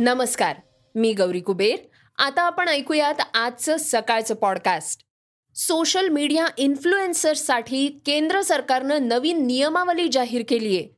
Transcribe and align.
नमस्कार 0.00 0.56
मी 0.94 1.12
गौरी 1.12 1.40
कुबेर. 1.40 1.76
आता 2.18 2.42
आपण 2.42 2.68
ऐकूयात 2.68 3.14
आजचं 3.34 3.76
सकाळचं 3.76 4.34
पॉडकास्ट 4.34 5.00
सोशल 5.54 6.08
मीडिया 6.08 6.46
इन्फ्लुएन्सर्ससाठी 6.58 8.02
केंद्र 8.06 8.40
सरकारनं 8.40 9.08
नवीन 9.08 9.46
नियमावली 9.46 10.08
जाहीर 10.08 10.42
केली 10.48 10.76
आहे. 10.76 10.88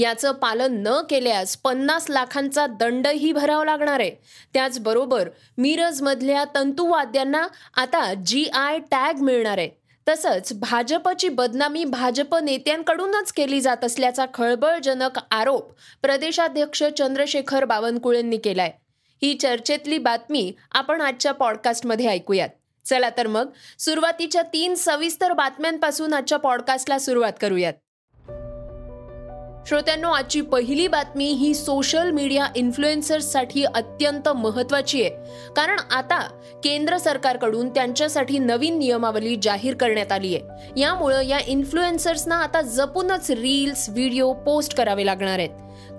याचं 0.00 0.32
पालन 0.32 0.82
न 0.86 0.88
केल्यास 1.10 1.56
पन्नास 1.56 2.06
लाखांचा 2.10 2.66
दंडही 2.66 3.32
भरावा 3.32 3.64
लागणार 3.64 4.00
आहे. 4.00 4.10
त्याचबरोबर 4.54 5.28
मिरजमधल्या 5.58 6.44
तंतुवाद्यांना 6.54 7.46
आता 7.76 8.14
जी 8.14 8.44
आय 8.44 8.78
टॅग 8.90 9.20
मिळणार 9.20 9.58
आहे. 9.58 9.70
तसंच 10.08 10.52
भाजपची 10.52 11.28
बदनामी 11.28 11.84
भाजप 11.84 12.34
नेत्यांकडूनच 12.36 13.32
केली 13.32 13.60
जात 13.60 13.84
असल्याचा 13.84 14.26
खळबळजनक 14.34 15.18
आरोप 15.30 15.72
प्रदेशाध्यक्ष 16.02 16.82
चंद्रशेखर 16.98 17.64
बावनकुळेंनी 17.64 18.36
केलाय. 18.36 18.72
ही 19.22 19.34
चर्चेतली 19.34 19.98
बातमी 19.98 20.52
आपण 20.72 21.00
आजच्या 21.00 21.32
पॉडकास्टमध्ये 21.32 22.06
ऐकूयात. 22.06 22.48
चला 22.84 23.10
तर 23.10 23.26
मग 23.26 23.50
सुरुवातीच्या 23.78 24.42
तीन 24.42 24.74
सविस्तर 24.74 25.32
बातम्यांपासून 25.32 26.14
आजच्या 26.14 26.38
पॉडकास्टला 26.38 26.98
सुरुवात 26.98 27.32
करूयात. 27.40 27.74
श्रोत्यांनो 29.68 30.10
आजची 30.10 30.40
पहिली 30.40 30.88
बातमी 30.88 31.24
ही 31.24 31.54
सोशल 31.54 32.10
मीडिया 32.10 32.46
इन्फ्लुएन्सर्ससाठी 32.56 33.64
अत्यंत 33.64 34.28
महत्वाची 34.28 35.02
आहे. 35.02 35.10
कारण 35.56 35.78
आता 35.90 36.18
केंद्र 36.64 36.96
सरकारकडून 36.96 37.68
त्यांच्यासाठी 37.68 38.38
नवीन 38.38 38.78
नियमावली 38.78 39.36
जाहीर 39.42 39.74
करण्यात 39.74 40.12
आली 40.12 40.34
आहे. 40.34 40.80
यामुळं 40.80 41.22
या 41.22 41.38
इन्फ्लुएन्सर्सना 41.46 42.36
आता 42.36 42.60
जपूनच 42.60 43.30
रील्स 43.30 43.88
व्हिडिओ 43.88 44.32
पोस्ट 44.32 44.74
करावे 44.74 45.06
लागणार 45.06 45.38
आहेत. 45.38 45.50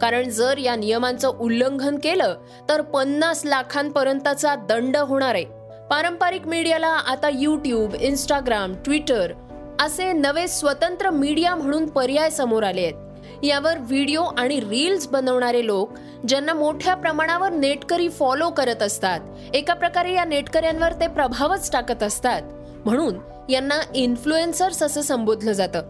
कारण 0.02 0.30
जर 0.30 0.58
या 0.58 0.76
नियमांचं 0.76 1.28
उल्लंघन 1.28 1.98
केलं 1.98 2.36
तर 2.70 2.82
पन्नास 2.82 3.46
लाखांपर्यंतचा 3.46 4.56
दंड 4.56 4.98
होणार 4.98 5.36
आहे. 5.36 5.46
पारंपरिक 5.90 6.48
मीडियाला 6.48 6.88
आता 6.88 7.30
यूट्यूब 7.34 7.96
इंस्टाग्राम 8.00 8.74
ट्विटर 8.74 9.34
असे 9.82 10.12
नवे 10.14 10.48
स्वतंत्र 10.48 11.10
मीडिया 11.10 11.56
म्हणून 11.56 11.90
पर्याय 11.90 12.30
समोर 12.30 12.64
आले 12.64 12.82
आहेत. 12.82 13.05
यावर 13.44 13.78
व्हिडिओ 13.78 14.24
आणि 14.38 14.60
रील्स 14.60 15.08
बनवणारे 15.08 15.66
लोक 15.66 15.90
ज्यांना 16.28 16.54
मोठ्या 16.54 16.96
प्रमाणावर 16.96 17.50
नेटकरी 17.50 18.10
फॉलो 18.10 18.50
करत 18.50 18.84
असतात. 18.84 19.20
एका 19.54 19.74
प्रकारे 19.74 20.14
या 20.14 20.26
नेटकऱ्यांवर 20.26 20.92
ते 20.92 21.08
प्रभावच 21.08 21.72
टाकत 21.72 22.04
असतात. 22.04 22.42
म्हणून 22.86 23.14
यांना 23.50 23.80
इन्फ्लुएन्सर्स 23.96 24.84
असं 24.84 25.02
संबोधलं 25.02 25.52
जातं. 25.52 25.82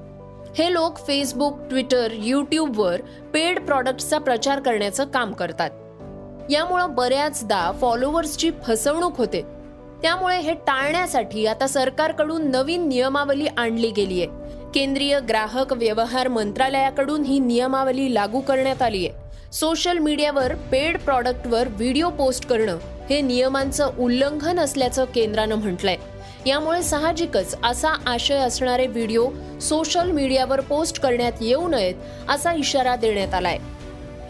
हे 0.58 0.74
लोक 0.74 0.98
फेसबुक 0.98 1.60
ट्विटर 1.70 2.08
यूट्यूबवर 2.14 3.02
पेड 3.34 3.66
प्रॉडक्ट्सचा 3.66 4.18
प्रचार 4.18 4.60
करण्याचं 4.60 5.06
काम 5.06 5.34
करतात. 5.34 5.70
यामुळं 6.52 6.96
बऱ्याचदा 6.96 7.72
फॉलोअर्सची 7.82 8.52
फसवणूक 8.68 9.18
होते. 9.18 9.42
त्यामुळे 10.02 10.40
हे 10.40 10.54
टाळण्यासाठी 10.54 11.46
आता 11.46 11.68
सरकारकडून 11.68 12.52
नवीन 12.52 12.88
नियमावली 12.88 13.48
आणली 13.48 13.92
गेली 13.92 14.22
आहे 14.22 14.45
केंद्रीय 14.76 15.20
ग्राहक 15.20 15.74
व्यवहार 15.74 16.28
मंत्रालयाकडून 16.28 17.24
ही 17.24 17.40
नियमावली 17.40 18.14
लागू 18.14 18.40
करण्यात 18.40 18.82
आली 18.82 19.08
आहे. 19.08 19.18
सोशल 19.52 19.98
मीडियावर 19.98 20.56
पेड 20.56 21.00
प्रॉडक्टवर 21.00 21.68
व्हिडिओ 21.68 22.10
पोस्ट 22.10 22.46
करणं 22.46 22.78
हे 23.10 23.22
नियमांचं 23.22 23.90
उल्लंघन 24.00 24.60
असल्याचं 24.60 25.06
केंद्रानं 25.06 25.56
म्हटलंय. 25.56 25.96
यामुळे 26.46 26.84
साहजिकच 26.84 27.56
असा 27.64 27.90
आशय 28.06 28.38
असणारे 28.38 28.88
व्हिडिओ 28.88 29.30
सोशल 29.62 30.12
मीडियावर 30.12 30.62
पोस्ट 30.62 31.00
करण्यात 31.00 31.32
येऊ 31.42 31.68
नयेत 31.68 31.96
असा 32.30 32.54
इशारा 32.54 32.96
देण्यात 32.96 33.34
आलाय. 33.34 33.58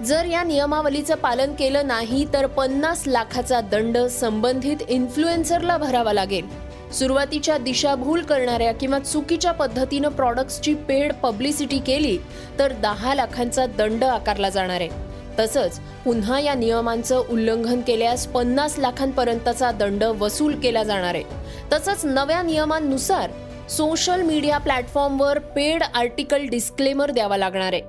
जर 0.04 0.26
या 0.26 0.44
नियमावलीचं 0.44 1.16
पालन 1.16 1.54
केलं 1.54 1.88
नाही 1.88 2.26
तर 2.34 2.46
पन्नास 2.46 3.04
लाखाचा 3.08 3.62
दंड 3.62 3.98
संबंधित 3.98 4.78
इन्फ्लुएन्सरला 4.90 5.78
भरावा 5.78 6.14
लागेल. 6.14 6.65
सुरुवातीच्या 6.96 7.58
दिशाभूल 7.58 8.22
करणाऱ्या 8.22 8.72
किंवा 8.74 9.00
चुकीच्या 9.00 9.52
पद्धतीनं 9.52 10.10
प्रॉडक्ट्सची 10.10 10.74
पेड 10.74 11.14
पब्लिसिटी 11.14 11.80
केली 11.80 12.18
तर 12.60 12.72
दहा 12.72 13.16
लाखांचा 13.16 13.66
दंड 13.66 14.04
आकारला 14.04 14.50
जाणार 14.50 14.82
आहे. 14.82 14.90
तसंच 15.40 15.80
पुन्हा 16.06 16.40
या 16.40 16.54
नियमांचं 16.54 17.24
उल्लंघन 17.30 17.82
केल्यास 17.82 18.28
पन्नास 18.28 18.78
लाखांपर्यंतचा 18.80 19.72
दंड 19.72 20.04
वसूल 20.04 20.56
केला 20.60 20.84
जाणार 20.84 21.16
आहे. 21.16 21.24
तसंच 21.74 22.06
नव्या 22.06 22.42
नियमांनुसार 22.42 23.32
सोशल 23.70 24.22
मीडिया 24.22 24.58
प्लॅटफॉर्मवर 24.58 25.40
पेड 25.40 25.84
आर्टिकल 25.96 26.46
डिस्क्लेमर 26.48 27.12
द्यावा 27.12 27.38
लागणार 27.38 27.74
आहे. 27.74 27.82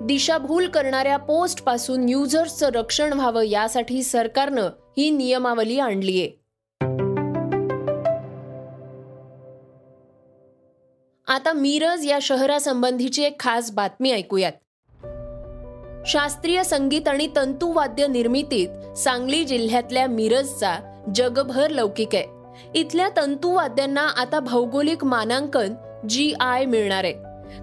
दिशाभूल 0.00 0.68
करणाऱ्या 0.68 1.16
पोस्टपासून 1.16 2.08
युजर्सचं 2.08 2.68
रक्षण 2.68 3.12
व्हावं 3.12 3.42
यासाठी 3.42 4.02
सरकारनं 4.02 4.70
ही 4.96 5.10
नियमावली 5.10 5.78
आणली 5.78 6.40
आता 11.34 11.52
मिरज 11.52 12.06
या 12.06 12.18
शहरासंबंधीची 12.22 13.24
एक 13.24 13.40
खास 13.40 13.70
बातमी 13.70 14.12
ऐकूयात. 14.12 14.52
शास्त्रीय 16.06 16.64
संगीत 16.64 17.08
आणि 17.08 17.28
तंतुवाद्य 17.36 18.06
निर्मितीत 18.06 18.98
सांगली 18.98 19.44
जिल्ह्यातल्या 19.44 20.06
मिरजचा 20.06 21.02
जगभर 21.14 21.70
लौकिक 21.70 22.14
आहे. 22.14 22.24
इथल्या 22.74 23.08
तंतुवाद्यांना 23.16 24.08
आता 24.16 24.40
भौगोलिक 24.40 25.04
मानांकन 25.04 25.74
जी 26.08 26.34
आय 26.40 26.64
मिळणार 26.64 27.04
आहे. 27.04 27.14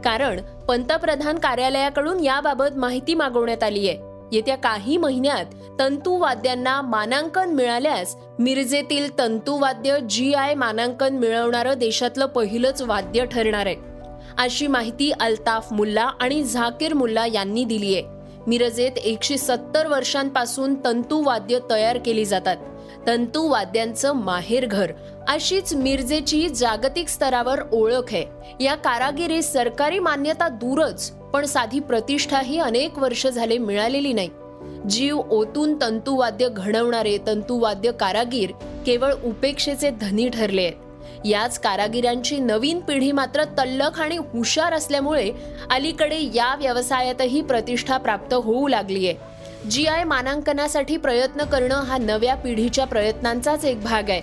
कारण 0.02 0.42
पंतप्रधान 0.42 1.36
कार्यालयाकडून 1.36 2.24
याबाबत 2.24 2.78
माहिती 2.78 3.14
मागवण्यात 3.14 3.64
आली 3.64 3.90
आहे. 3.90 4.11
येत्या 4.32 4.56
काही 4.56 4.98
महिन्यात 4.98 5.46
तंतुवाद्यांना 5.80 6.82
मानांकन 6.82 7.50
मिळाल्यास 7.50 8.16
मिरजेतील 8.40 9.18
तंतुवाद्य 9.18 9.98
जी 10.10 10.34
आय 10.34 10.54
मानांकन 10.54 11.18
मिळवणारं 11.18 11.74
देशातलं 11.78 12.26
पहिलंच 12.26 12.82
वाद्य 12.82 13.26
ठरणार 13.26 13.66
आहे. 13.66 13.76
अशी 14.38 14.68
माहिती 14.68 15.12
अल्ताफ 15.12 15.74
मुल्ला 15.74 16.10
आणि 16.20 16.44
झाकीर 16.44 16.94
मुल्ला 16.94 17.26
यांनी 17.26 17.64
दिली 17.64 17.96
आहे 17.96 18.04
मिरजेत 18.48 18.98
एकशे 18.98 19.38
सत्तर 19.38 19.88
वर्षांपासून 19.88 20.76
तंतुवाद्य 20.86 21.60
तयार 21.70 21.98
केली 21.98 22.26
जातात. 22.26 22.58
तंतुवाद्यांचं 23.08 24.14
माहेरघर 24.14 24.92
अशीच 25.28 25.74
मिरजेची 25.74 26.50
जागतिक 26.50 27.08
स्तरावर 27.08 27.60
ओळख 27.72 28.14
आहे. 28.14 28.26
या 28.64 28.76
कारागिरीस 28.76 29.54
सरकारी 29.54 30.00
मान्यता 30.00 30.48
दूरच 30.48 31.12
पण 31.34 31.46
साधी 31.46 31.80
प्रतिष्ठाही 31.80 32.60
अनेक 32.60 33.00
वर्ष 33.00 33.28
झाले 33.28 33.58
मिळालेली 33.58 34.14
नाही. 34.14 34.30
जीव 34.90 35.22
ओतून 35.30 35.82
तंतुवाद्य 35.82 36.50
घडवणारे 36.50 37.18
तंतुवाद्य 37.28 37.92
कारागीर 37.92 38.52
केवळ 38.86 39.14
उपेक्षेचे 39.24 39.90
धनी 39.90 40.30
ठरले 40.30 40.62
आहेत. 40.62 40.74
याच 41.26 41.60
कारागिरांची 41.60 42.38
नवीन 42.38 42.80
पिढी 42.80 43.12
मात्र 43.12 43.44
तल्लख 43.44 44.02
आणि 44.02 44.18
हुशार 44.18 44.74
असल्यामुळे 44.74 45.32
अलीकडे 45.70 46.20
या 46.36 46.56
व्यवसायातही 46.56 47.42
प्रतिष्ठा 47.42 47.98
प्राप्त 47.98 48.34
होऊ 48.34 48.68
लागली 48.68 49.08
आहे 49.08 49.31
जी 49.70 49.86
आय 49.86 50.04
मानांकनासाठी 50.04 50.98
प्रयत्न 50.98 51.44
करणं 51.44 51.82
हा 51.82 51.98
नव्या 51.98 52.36
पिढीच्या 52.36 52.86
प्रयत्नांचाच 52.86 53.66
एक 53.66 53.82
भाग 53.82 54.10
आहे. 54.10 54.22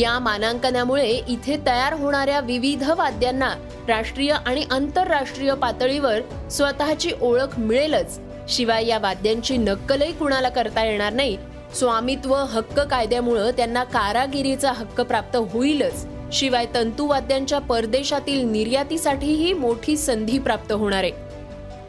या 0.00 0.18
मानांकनामुळे 0.18 1.10
इथे 1.28 1.56
तयार 1.66 1.92
होणाऱ्या 1.92 2.40
विविध 2.40 2.90
वाद्यांना 2.90 3.54
राष्ट्रीय 3.88 4.32
आणि 4.46 4.64
आंतरराष्ट्रीय 4.70 5.54
पातळीवर 5.54 6.48
स्वतःची 6.50 7.10
ओळख 7.20 7.58
मिळेलच. 7.58 8.18
शिवाय 8.48 8.86
या 8.86 8.98
वाद्यांची 8.98 9.56
नक्कलही 9.56 10.12
कुणाला 10.12 10.48
करता 10.48 10.84
येणार 10.84 11.12
नाही. 11.12 11.36
स्वामित्व 11.74 12.34
हक्क 12.34 12.80
कायद्यामुळं 12.80 13.50
त्यांना 13.50 13.84
कारागिरीचा 13.84 14.72
हक्क 14.72 15.00
प्राप्त 15.00 15.36
होईलच. 15.36 16.06
शिवाय 16.32 16.66
तंतुवाद्यांच्या 16.74 17.58
परदेशातील 17.58 18.50
निर्यातीसाठीही 18.50 19.52
मोठी 19.52 19.96
संधी 19.96 20.38
प्राप्त 20.38 20.72
होणार 20.72 21.04
आहे. 21.04 21.12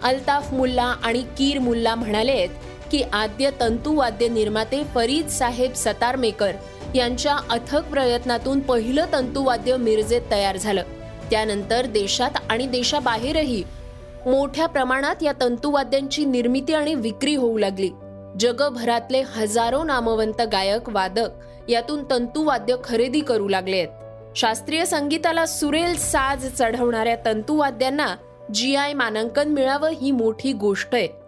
अल्ताफ 0.04 0.54
मुल्ला 0.54 0.94
आणि 1.04 1.24
कीर 1.38 1.60
मुल्ला 1.60 1.96
म्हणाले 1.96 2.71
की 2.92 3.04
आद्य 3.14 3.50
तंतुवाद्य 3.60 4.28
निर्माते 4.28 4.84
फरीद 4.84 5.28
साहेब 5.28 5.74
सतारमेकर 5.74 6.52
यांच्या 6.96 7.38
अथक 7.50 7.82
प्रयत्नातून 7.82 8.60
पहिलं 8.60 9.06
तंतुवाद्य 9.14 9.78
मिरजेत 9.78 10.22
तयार 10.32 10.58
झालं. 10.58 10.82
त्यानंतर 11.32 11.86
देशात 11.86 12.32
आणि 12.50 12.68
देशाबाहेरही 12.68 13.64
मोठ्या 14.26 14.68
प्रमाणात 14.68 15.16
या 15.22 15.32
तंतुवाद्यांची 15.42 16.26
निर्मिती 16.26 16.74
आणि 16.74 16.96
विक्री 16.96 17.36
होऊ 17.36 17.58
लागली. 17.58 17.90
जगभरातले 18.40 19.22
हजारो 19.22 19.84
नामवंत 19.84 20.42
गायक 20.42 20.90
वादक 20.90 21.30
यातून 21.70 22.04
तंतुवाद्य 22.10 22.76
खरेदी 22.84 23.20
करू 23.20 23.48
लागले 23.48 23.78
आहेत. 23.78 23.90
शास्त्रीय 24.36 24.86
संगीताला 24.86 25.46
सुरेल 25.46 25.96
साज 25.96 26.48
चढवणाऱ्या 26.58 27.16
तंतुवाद्यांना 27.26 28.16
जी 28.54 28.76
आय 28.76 28.94
मानांकन 28.94 29.50
मिळावं 29.50 29.90
ही 29.90 30.12
मोठी 30.12 30.54
गोष्ट 30.54 30.96
आहे. 30.96 31.21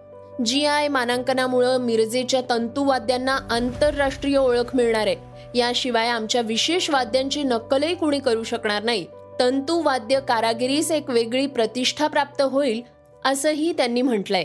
जी 0.46 0.66
आय 0.66 0.88
मानांकनामुळं 0.88 1.78
मिरजेच्या 1.78 2.42
तंतुवाद्यांना 2.50 3.38
आंतरराष्ट्रीय 3.52 4.38
ओळख 4.38 4.76
मिळणार 4.76 5.08
आहे. 5.08 5.16
याशिवाय 5.56 6.08
आमच्या 6.08 6.42
विशेष 6.42 6.90
वाद्यांची 6.90 7.44
नक्कलही 7.44 7.96
कुणी 7.96 8.20
करू 8.20 8.44
शकणार 8.44 8.84
नाही. 8.84 9.06
तंतुवाद्य 9.40 10.20
कारागिरीस 10.20 10.92
एक 10.92 11.10
वेगळी 11.10 11.48
प्रतिष्ठा 11.48 12.08
प्राप्त 12.08 12.42
होईल 12.42 12.82
असंही 13.26 13.74
त्यांनी 13.74 14.02
म्हटलंय. 14.02 14.44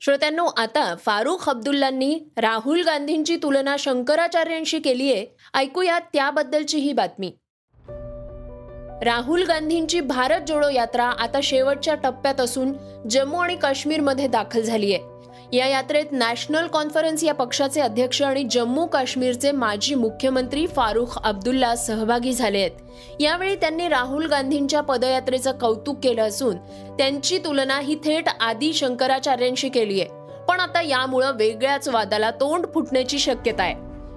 श्रोत्यांनो 0.00 0.44
आता 0.44 0.94
फारुख 0.94 1.48
अब्दुल्लांनी 1.48 2.20
राहुल 2.36 2.82
गांधींची 2.82 3.36
तुलना 3.36 3.76
शंकराचार्यांशी 3.78 4.78
केली 4.78 5.12
आहे 5.12 5.26
ऐकूया 5.54 5.98
त्याबद्दलची 5.98 6.78
ही 6.78 6.92
बातमी. 6.92 7.32
राहुल 9.02 9.42
गांधींची 9.42 10.00
भारत 10.00 10.40
जोडो 10.48 10.68
यात्रा 10.68 11.04
आता 11.04 11.40
शेवटच्या 11.42 11.94
टप्प्यात 11.94 12.40
असून 12.40 12.72
जम्मू 13.10 13.38
आणि 13.38 13.56
काश्मीरमध्ये 13.56 14.26
दाखल 14.26 14.60
झाली 14.60 14.94
आहे. 14.94 15.14
या 15.56 15.66
यात्रेत 15.66 16.04
नॅशनल 16.12 16.66
कॉन्फरन्स 16.66 17.24
या 17.24 17.34
पक्षाचे 17.34 17.80
अध्यक्ष 17.80 18.22
आणि 18.22 18.44
जम्मू 18.50 18.86
काश्मीरचे 18.86 19.52
माजी 19.52 19.94
मुख्यमंत्री 19.94 20.66
फारुख 20.66 21.18
अब्दुल्ला 21.24 21.76
सहभागी 21.76 22.32
झाले 22.32 22.58
आहेत. 22.58 22.70
यावेळी 23.20 23.56
त्यांनी 23.56 23.88
राहुल 23.88 24.26
गांधींच्या 24.26 24.80
पदयात्रेचं 24.80 25.52
कौतुक 25.52 25.98
केलं 26.02 26.22
असून 26.22 26.56
त्यांची 26.98 27.38
तुलना 27.38 27.80
ही 27.80 27.94
थेट 27.94 28.24
आदी 28.40 28.72
शंकराचार्यांशी 28.72 29.68
केली 29.68 30.00
आहे. 30.00 30.10
पण 30.48 30.60
आता 30.60 30.82
यामुळं 30.82 31.32
वेगळ्याच 31.36 31.88
वादाला 31.88 32.30
तोंड 32.30 32.66
फुटण्याची 32.74 33.18
शक्यता 33.18 33.62
आहे. 33.62 33.74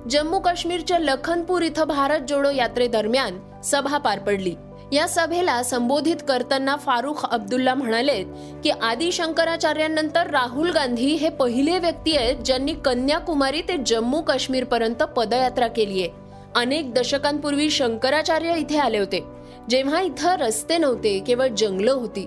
जम्मू 0.09 0.39
काश्मीरच्या 0.39 0.99
लखनपूर 0.99 1.61
इथं 1.61 1.83
भारत 1.83 2.19
जोडो 2.29 2.49
यात्रेदरम्यान 2.49 3.61
सभा 3.63 3.97
पार 3.97 4.19
पडली. 4.19 4.55
या 4.91 5.07
सभेला 5.07 5.63
संबोधित 5.63 6.15
करताना 6.27 6.75
फारुख 6.75 7.25
अब्दुल्ला 7.31 7.73
म्हणाले 7.73 8.23
की 8.63 8.69
आदी 8.69 9.11
शंकराचार्यांनंतर 9.11 10.29
राहुल 10.29 10.71
गांधी 10.71 11.13
हे 11.13 11.29
पहिले 11.29 11.79
व्यक्ती 11.79 12.17
आहेत 12.17 12.35
ज्यांनी 12.35 12.73
कन्याकुमारी 12.73 13.61
ते 13.61 13.77
जम्मू 13.85 14.21
काश्मीर 14.21 14.63
पर्यंत 14.63 15.03
पदयात्रा 15.03 15.67
केली 15.67 16.01
आहे. 16.01 16.11
अनेक 16.55 16.93
दशकांपूर्वी 16.93 17.69
शंकराचार्य 17.69 18.57
इथे 18.57 18.77
आले 18.77 18.99
होते. 18.99 19.23
जेव्हा 19.69 20.01
इथं 20.01 20.35
रस्ते 20.35 20.77
नव्हते 20.77 21.19
केवळ 21.19 21.47
जंगलं 21.47 21.91
होती. 21.91 22.25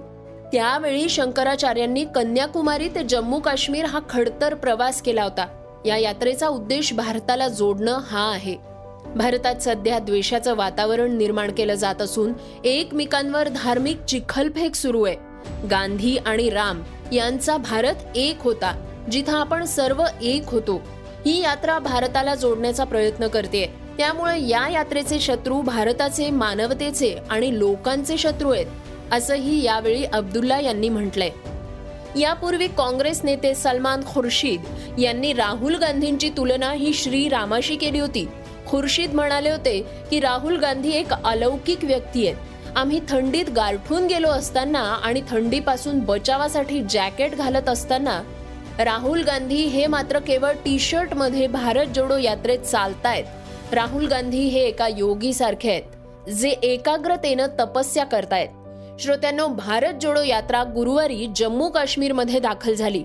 त्यावेळी 0.52 1.08
शंकराचार्यांनी 1.08 2.04
कन्याकुमारी 2.14 2.88
ते 2.88 3.02
जम्मू 3.02 3.40
काश्मीर 3.40 3.84
हा 3.84 4.00
खडतर 4.10 4.54
प्रवास 4.54 5.02
केला 5.02 5.22
होता. 5.22 5.46
या 5.86 5.96
यात्रेचा 5.96 6.48
उद्देश 6.48 6.92
भारताला 6.92 7.48
जोडणं 7.48 7.98
हा 7.98 8.30
आहे. 8.30 8.69
भारतात 9.06 9.56
सध्या 9.60 9.98
द्वेषाचं 9.98 10.54
वातावरण 10.54 11.16
निर्माण 11.16 11.50
केलं 11.50 11.74
जात 11.74 12.02
असून 12.02 12.32
एकमेकांवर 12.64 13.48
धार्मिक 13.48 14.04
चिखलफेक 14.04 14.74
सुरू 14.74 15.02
आहे. 15.02 15.16
गांधी 15.70 16.16
आणि 16.16 16.50
राम 16.50 16.82
यांचा 17.12 17.56
भारत 17.56 18.16
एक 18.16 18.36
होता 18.40 18.72
जिथं 19.10 19.32
आपण 19.32 19.64
सर्व 19.64 20.04
एक 20.22 20.42
होतो. 20.46 20.82
ही 21.26 21.40
यात्रा 21.42 21.78
भारताला 21.78 22.34
जोडण्याचा 22.34 22.84
प्रयत्न 22.84 23.26
करते 23.26 23.74
त्यामुळे 23.98 24.48
या 24.48 24.68
यात्रेचे 24.68 25.20
शत्रू 25.20 25.60
भारताचे 25.60 26.30
मानवतेचे 26.30 27.16
आणि 27.30 27.58
लोकांचे 27.58 28.16
शत्रू 28.16 28.50
आहेत 28.50 28.66
असंही 29.12 29.64
यावेळी 29.64 30.04
अब्दुल्ला 30.04 30.60
यांनी 30.60 30.88
म्हटलंय. 30.88 31.30
यापूर्वी 32.20 32.66
काँग्रेस 32.68 33.20
नेते 33.24 33.54
सलमान 33.54 34.04
खुर्शीद 34.04 34.62
यांनी 34.98 35.32
राहुल 35.32 35.74
गांधींची 35.74 36.28
तुलना 36.28 36.72
ही 36.72 36.92
श्री 36.92 37.28
रामाशी 37.28 37.76
केली 37.76 37.98
होती. 37.98 38.28
खुर्शीद 38.70 39.14
म्हणाले 39.14 39.50
होते 39.50 39.80
की 40.10 40.20
राहुल 40.20 40.58
गांधी 40.58 40.90
एक 40.90 41.12
अलौकिक 41.24 41.84
व्यक्ती 41.84 42.26
आहेत. 42.26 42.76
आम्ही 42.76 43.00
थंडीत 43.08 43.44
गारठून 43.56 44.06
गेलो 44.06 44.28
असताना 44.28 44.78
आणि 44.78 45.22
थंडीपासून 45.28 45.98
बचावासाठी 45.98 46.82
जॅकेट 46.90 47.34
घालत 47.34 47.68
असताना 47.68 48.22
राहुल 48.78 49.22
गांधी 49.22 49.62
हे 49.64 49.86
मात्र 49.86 50.18
केवळ 50.18 50.52
टी 50.64 50.78
शर्टमध्ये 50.78 51.46
भारत 51.46 51.86
जोडो 51.86 52.16
यात्रेत 52.16 52.58
चालतायत. 52.58 53.24
राहुल 53.72 54.06
गांधी 54.06 54.42
हे 54.48 54.60
एका 54.60 54.88
योगी 54.88 55.32
सारखे 55.32 55.70
आहेत 55.70 56.28
जे 56.30 56.48
एकाग्रतेनं 56.48 57.46
तपस्या 57.60 58.04
करतायत. 58.04 58.48
श्रोत्यांनो 59.00 59.46
भारत 59.46 59.94
जोडो 60.00 60.22
यात्रा 60.22 60.62
गुरुवारी 60.64 61.26
जम्मू 61.36 61.68
काश्मीरमध्ये 61.68 62.40
दाखल 62.40 62.74
झाली. 62.74 63.04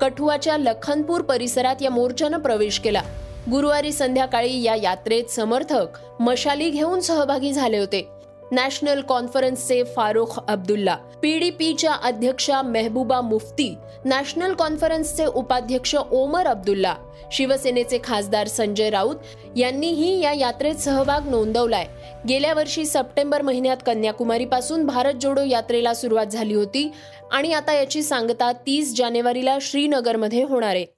कठुआच्या 0.00 0.56
लखनपूर 0.56 1.20
परिसरात 1.20 1.82
या 1.82 1.90
मोर्चानं 1.90 2.38
प्रवेश 2.38 2.78
केला. 2.78 3.02
गुरुवारी 3.50 3.92
संध्याकाळी 3.92 4.62
या 4.62 4.74
यात्रेत 4.74 5.30
समर्थक 5.30 5.98
मशाली 6.20 6.68
घेऊन 6.70 7.00
सहभागी 7.00 7.52
झाले 7.52 7.78
होते. 7.78 8.08
नॅशनल 8.52 9.00
कॉन्फरन्सचे 9.00 9.82
फारुख 9.96 10.38
अब्दुल्ला 10.48 10.96
पीडीपीच्या 11.22 11.92
अध्यक्षा 11.92 12.60
मेहबूबा 12.62 13.20
मुफ्ती 13.20 13.74
नॅशनल 14.04 14.52
कॉन्फरन्सचे 14.54 15.26
उपाध्यक्ष 15.26 15.94
ओमर 16.10 16.46
अब्दुल्ला 16.46 16.94
शिवसेनेचे 17.32 17.98
खासदार 18.04 18.46
संजय 18.46 18.90
राऊत 18.90 19.16
यांनीही 19.56 20.20
या 20.20 20.32
यात्रेत 20.32 20.74
सहभाग 20.74 21.28
नोंदवलाय. 21.28 21.86
गेल्या 22.28 22.54
वर्षी 22.54 22.84
सप्टेंबर 22.84 23.42
महिन्यात 23.42 23.76
कन्याकुमारीपासून 23.86 24.86
भारत 24.86 25.14
जोडो 25.14 25.42
यात्रेला 25.42 25.94
सुरुवात 25.94 26.26
झाली 26.26 26.54
होती 26.54 26.90
आणि 27.32 27.52
आता 27.52 27.72
याची 27.72 28.02
सांगता 28.02 28.52
तीस 28.66 28.96
जानेवारीला 28.96 29.58
श्रीनगरमध्ये 29.60 30.42
होणार 30.42 30.74
आहे. 30.74 30.97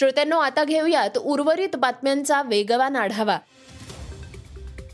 श्रोत्यांनो 0.00 0.38
आता 0.38 0.62
घेऊयात 0.64 1.16
उर्वरित 1.18 1.76
बातम्यांचा 1.76 2.42
वेगवान 2.42 2.96
आढावा. 2.96 3.36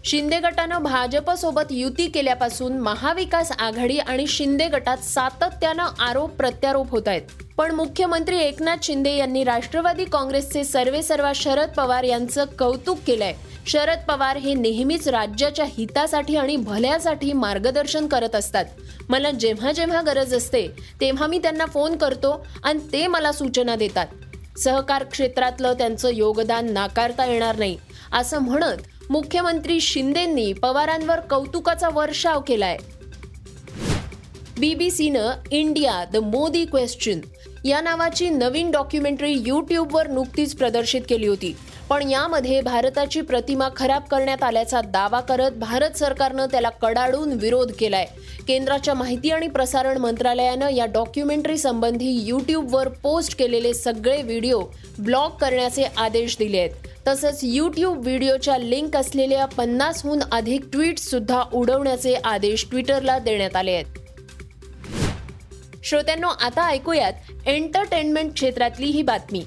शिंदे 0.05 0.38
गटानं 0.41 0.82
भाजपसोबत 0.82 1.70
युती 1.70 2.06
केल्यापासून 2.08 2.79
महाविकास 2.79 3.53
आघाडी 3.58 3.99
आणि 3.99 4.26
शिंदे 4.26 4.69
गटात 4.69 4.97
सातत्यानं 4.97 5.87
आरोप 5.99 6.31
प्रत्यारोप 6.31 6.91
होत 6.91 7.08
आहेत. 7.08 7.23
पण 7.56 7.75
मुख्यमंत्री 7.75 8.38
एकनाथ 8.38 8.76
शिंदे 8.82 9.14
यांनी 9.17 9.44
राष्ट्रवादी 9.44 10.05
काँग्रेसचे 10.05 10.64
सर्वे 10.64 11.03
सर्वा 11.03 11.32
शरद 11.35 11.69
पवार 11.69 12.05
यांचं 12.05 12.44
कौतुक 12.58 12.99
केलंय. 13.06 13.32
शरद 13.67 13.99
पवार 14.08 14.37
हे 14.37 14.55
नेहमीच 14.55 15.08
राज्याच्या 15.08 15.65
हितासाठी 15.69 16.36
आणि 16.36 16.56
भल्यासाठी 16.56 17.32
मार्गदर्शन 17.32 18.06
करत 18.06 18.34
असतात. 18.34 18.65
मला 19.08 19.31
जेव्हा 19.31 19.72
जेव्हा 19.72 20.03
गरज 20.03 20.34
असते 20.34 20.69
तेव्हा 21.01 21.27
मी 21.27 21.39
त्यांना 21.39 21.67
फोन 21.67 21.96
करतो 21.96 22.46
आणि 22.65 22.79
ते 22.93 23.06
मला 23.06 23.32
सूचना 23.32 23.77
देतात. 23.77 24.06
सहकार 24.58 25.05
क्षेत्रातलं 25.05 25.72
त्यांचं 25.72 26.10
योगदान 26.15 26.72
नाकारता 26.72 27.25
येणार 27.25 27.56
नाही 27.56 27.77
असं 28.13 28.39
म्हणत 28.39 29.10
मुख्यमंत्री 29.10 29.81
शिंदेंनी 29.81 30.53
पवारांवर 30.53 31.20
कौतुकाचा 31.20 31.89
वर्षाव 31.89 32.41
केलाय. 32.41 32.77
बीबीसीनं 34.58 35.31
इंडिया 35.51 36.05
द 36.13 36.17
मोदी 36.17 36.65
क्वेश्चन 36.65 37.20
या 37.65 37.81
नावाची 37.81 38.29
नवीन 38.31 38.70
डॉक्युमेंटरी 38.70 39.32
युट्यूबवर 39.46 40.08
नुकतीच 40.08 40.56
प्रदर्शित 40.56 41.01
केली 41.08 41.27
होती. 41.27 41.56
पण 41.88 42.10
यामध्ये 42.10 42.60
भारताची 42.60 43.20
प्रतिमा 43.20 43.69
खराब 43.76 44.02
करण्यात 44.02 44.43
आल्याचा 44.43 44.81
दावा 44.81 45.20
करत 45.20 45.50
भारत 45.50 45.90
सरकारनं 45.90 46.46
त्याला 46.46 46.70
कडाडून 46.70 47.32
विरोध 47.32 47.72
केलाय. 47.78 48.06
केंद्राच्या 48.48 48.94
माहिती 48.94 49.31
आणि 49.31 49.48
प्रसारण 49.48 49.98
मंत्रालयानं 49.98 50.69
या 50.69 50.86
डॉक्युमेंटरी 50.86 51.58
संबंधी 51.58 52.08
युट्यूबवर 52.08 52.88
पोस्ट 52.88 53.38
केलेले 53.38 53.74
सगळे 53.74 54.22
व्हिडिओ 54.22 54.60
ब्लॉक 54.98 55.40
करण्याचे 55.40 55.84
आदेश 55.96 56.36
दिले 56.38 56.58
आहेत. 56.58 56.70
तसंच 57.08 57.40
युट्यूब 57.43 57.98
व्हिडिओच्या 57.98 58.58
लिंक 58.58 58.96
असलेल्या 58.96 59.46
पन्नासहून 59.46 60.19
अधिक 60.32 60.64
ट्विट 60.72 60.98
सुद्धा 60.98 61.43
उडवण्याचे 61.52 62.14
आदेश 62.24 62.66
ट्विटरला 62.70 63.19
देण्यात 63.19 63.56
आले 63.56 63.72
आहेत. 63.72 63.86
श्रोत्यांनो 65.84 66.28
आता 66.28 66.69
ऐकूयात 66.69 67.12
एंटरटेनमेंट 67.46 68.34
क्षेत्रातली 68.34 68.86
ही 68.86 69.02
बातमी. 69.02 69.44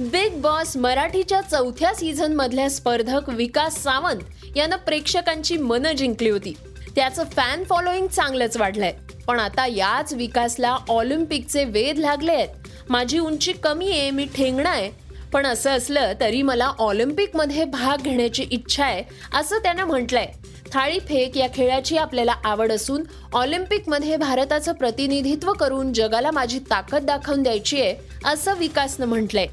बिग 0.00 0.40
बॉस 0.40 0.76
मराठीच्या 0.76 1.40
चौथ्या 1.40 1.94
सीझन 1.94 2.34
मधल्या 2.34 2.70
स्पर्धक 2.70 3.28
विकास 3.28 3.82
सावंत 3.82 4.56
यानं 4.56 4.76
प्रेक्षकांची 4.76 5.56
मनं 5.56 5.92
जिंकली 5.92 6.30
होती. 6.30 6.56
त्याचं 6.96 7.24
फॅन 7.24 7.64
फॉलोईंग 7.64 8.06
चांगलंच 8.06 8.56
वाढलंय. 8.56 8.92
पण 9.26 9.40
आता 9.40 9.66
याच 9.66 10.12
विकासला 10.12 10.76
ऑलिम्पिकचे 10.88 11.64
वेध 11.64 11.98
लागले 11.98 12.32
आहेत. 12.32 12.48
माझी 12.88 13.18
उंची 13.18 13.52
कमी 13.52 13.90
आहे 13.90 14.10
मी 14.10 14.26
ठेंगणं 14.36 14.70
आहे. 14.70 14.90
पण 15.32 15.46
असं 15.46 15.70
असलं 15.70 16.12
तरी 16.20 16.42
मला 16.42 16.72
ऑलिम्पिकमध्ये 16.78 17.64
भाग 17.64 18.02
घेण्याची 18.02 18.42
इच्छा 18.50 18.84
आहे 18.84 19.02
असं 19.34 19.58
त्यानं 19.58 19.84
म्हटलंय. 19.84 20.26
थाळीफेक 20.72 21.36
या 21.36 21.46
खेळाची 21.54 21.96
आपल्याला 21.96 22.34
आवड 22.44 22.72
असून 22.72 23.02
ऑलिम्पिकमध्ये 23.32 24.16
भारताचं 24.16 24.72
प्रतिनिधित्व 24.72 25.52
करून 25.52 25.92
जगाला 25.92 26.30
माझी 26.30 26.58
ताकद 26.58 27.04
दाखवून 27.04 27.42
द्यायची 27.42 27.80
आहे 27.80 27.94
असं 28.24 28.54
विकासनं 28.54 29.06
म्हटलंय. 29.06 29.46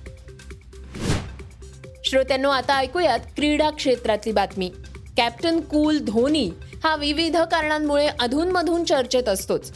श्रोत्यांनो 2.11 2.49
आता 2.49 2.77
ऐकूयात 2.77 3.19
क्रीडा 3.35 3.69
क्षेत्रातली 3.69 4.31
बातमी. 4.31 4.69
कॅप्टन 5.17 5.59
कूल 5.59 5.99
धोनी 5.99 6.49
हा 6.83 6.95
विविध 6.95 7.37
कारणांमुळे 7.37 8.07
अधूनमधून 8.19 8.83
चर्चेत 8.83 9.29
असतोच. 9.29 9.71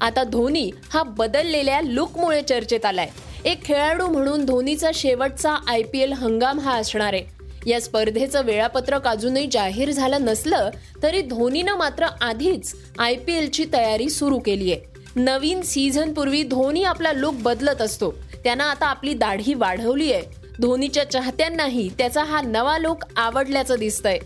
आता 0.00 0.24
धोनी 0.24 0.70
हा 0.92 1.02
बदललेल्या 1.02 1.80
लुकमुळे 1.80 2.42
चर्चेत 2.42 2.84
आलाय. 2.84 3.08
एक 3.44 3.64
खेळाडू 3.64 4.06
म्हणून 4.06 4.44
धोनीचा 4.44 4.90
शेवटचा 4.94 5.54
आय 5.68 5.82
पी 5.82 5.98
एल 5.98 6.12
हंगाम 6.12 6.60
हा 6.60 6.74
असणार 6.76 7.12
आहे. 7.12 7.24
या 7.66 7.80
स्पर्धेचं 7.80 8.44
वेळापत्रक 8.44 9.06
अजूनही 9.08 9.46
जाहीर 9.52 9.90
झालं 9.90 10.24
नसलं 10.24 10.70
तरी 11.02 11.22
धोनीनं 11.22 11.76
मात्र 11.76 12.06
आधीच 12.20 12.74
आय 12.98 13.14
पी 13.16 13.36
एलची 13.36 13.64
तयारी 13.72 14.08
सुरू 14.10 14.38
केली 14.38 14.72
आहे 14.72 14.80
नवीन 15.16 15.62
सीझनपूर्वी 15.62 16.42
धोनी 16.42 16.82
आपला 16.82 17.12
लुक 17.12 17.34
बदलत 17.34 17.82
असतो. 17.82 18.14
त्यानं 18.44 18.64
आता 18.64 18.86
आपली 18.86 19.14
दाढी 19.14 19.54
वाढवली 19.54 20.12
आहे 20.12 20.37
धोनीच्या 20.60 21.10
चाहत्यांनाही 21.10 21.88
त्याचा 21.98 22.24
हा 22.24 22.40
नवा 22.40 22.78
लुक 22.78 23.04
आवडल्याचं 23.16 23.74
दिसतंय. 23.78 24.18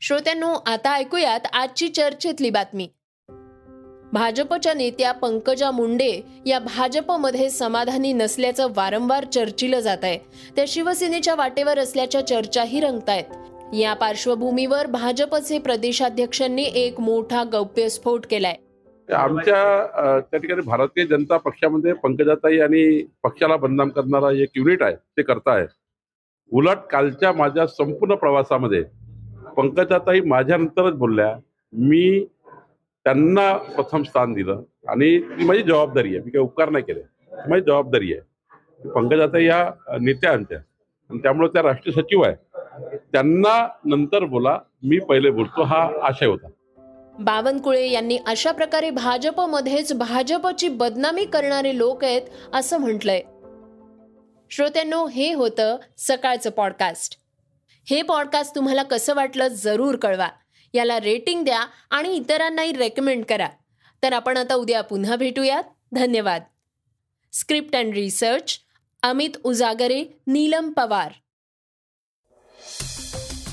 श्रोत्यांनो 0.00 0.54
आता 0.66 0.92
ऐकूयात 0.92 1.40
आजची 1.52 1.88
चर्चेतली 1.88 2.50
बातमी. 2.50 2.88
भाजपच्या 4.12 4.74
नेत्या 4.74 5.12
पंकजा 5.12 5.70
मुंडे 5.70 6.20
या 6.46 6.58
भाजपमध्ये 6.58 7.50
समाधानी 7.50 8.12
नसल्याचं 8.12 8.66
वारंवार 8.76 9.24
चर्चिलं 9.24 9.80
जात 9.80 9.98
आहे 10.02 10.18
त्या 10.56 10.64
शिवसेनेच्या 10.68 11.34
वाटेवर 11.34 11.78
असल्याच्या 11.78 12.26
चर्चाही 12.26 12.80
रंगतायत. 12.80 13.24
या 13.74 13.94
पार्श्वभूमीवर 13.94 14.86
भाजपचे 14.86 15.58
प्रदेशाध्यक्षांनी 15.58 16.62
एक 16.62 17.00
मोठा 17.00 17.44
गौप्यस्फोट 17.44 18.26
केलाय. 18.26 18.54
आमच्या 19.08 20.20
त्या 20.20 20.38
ठिकाणी 20.40 20.62
भारतीय 20.62 21.04
जनता 21.06 21.36
पक्षामध्ये 21.36 21.92
पंकजाताई 21.92 22.58
आणि 22.60 23.02
पक्षाला 23.22 23.56
बदनाम 23.56 23.88
करणारा 23.88 24.30
एक 24.42 24.50
युनिट 24.56 24.82
आहे 24.82 24.94
ते 25.16 25.22
करताय 25.22 25.66
उलट 26.52 26.78
कालच्या 26.90 27.32
माझ्या 27.32 27.66
संपूर्ण 27.66 28.14
प्रवासामध्ये 28.14 28.82
पंकजाताई 29.56 30.20
माझ्यानंतरच 30.20 30.94
बोलल्या 30.94 31.34
मी 31.72 32.24
त्यांना 33.06 33.52
प्रथम 33.76 34.02
स्थान 34.02 34.32
दिलं 34.32 34.62
आणि 34.88 35.18
ती 35.28 35.44
माझी 35.44 35.62
जबाबदारी 35.62 36.08
आहे 36.08 36.24
मी 36.24 36.30
काही 36.30 36.44
उपकार 36.44 36.70
नाही 36.70 36.84
केले 36.84 37.00
माझी 37.48 37.62
जबाबदारी 37.62 38.12
आहे. 38.12 38.20
पंकजाताई 38.88 39.44
या 39.44 39.70
नेत्या 40.00 40.32
आमच्या 40.32 40.58
आणि 41.10 41.18
त्यामुळे 41.22 41.48
त्या 41.52 41.62
राष्ट्रीय 41.62 42.00
सचिव 42.00 42.22
आहे. 42.22 42.34
त्यांना 43.12 43.56
नंतर 43.84 44.24
बोला 44.24 44.58
मी 44.82 44.98
पहिले 45.08 45.30
बोलतो 45.30 45.62
हा 45.62 45.88
आशय 46.06 46.26
होता. 46.26 46.48
बावनकुळे 47.18 47.90
यांनी 47.90 48.18
अशा 48.26 48.52
प्रकारे 48.52 48.90
भाजपमध्येच 48.90 49.92
भाजपची 49.92 50.68
बदनामी 50.68 51.24
करणारे 51.24 51.78
लोक 51.78 52.04
आहेत 52.04 52.22
असं 52.52 52.78
म्हटलंय. 52.78 53.20
श्रोत्यांनो 54.50 55.06
हे 55.06 55.32
होतं 55.32 55.76
सकाळचं 55.98 56.50
पॉडकास्ट 56.50 57.18
हे 57.90 58.02
पॉडकास्ट 58.02 58.54
तुम्हाला 58.54 58.82
कसं 58.82 59.14
वाटलं 59.14 59.48
जरूर 59.48 59.96
कळवा. 59.96 60.28
याला 60.74 61.00
रेटिंग 61.00 61.44
द्या 61.44 61.66
आणि 61.90 62.12
इतरांनाही 62.12 62.72
रेकमेंड 62.72 63.24
करा. 63.24 63.48
तर 64.02 64.12
आपण 64.12 64.36
आता 64.36 64.54
उद्या 64.54 64.80
पुन्हा 64.80 65.16
भेटूयात. 65.16 65.62
धन्यवाद. 65.92 66.42
Script 67.32 67.76
and 67.76 67.94
research 67.94 68.58
Amit 69.02 69.30
Ujagare 69.44 70.04
Neelam 70.26 70.72
Pawar. 70.72 71.12